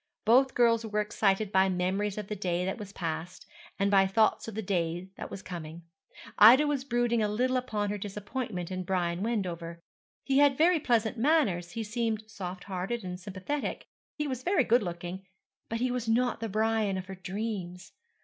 [0.25, 3.45] Both girls were excited by memories of the day that was past,
[3.77, 5.83] and by thoughts of the day that was coming.
[6.39, 9.79] Ida was brooding a little upon her disappointment in Brian Wendover.
[10.23, 13.85] He had very pleasant manners, he seemed soft hearted and sympathetic,
[14.15, 15.27] he was very good looking
[15.69, 17.91] but he was not the Brian of her dreams.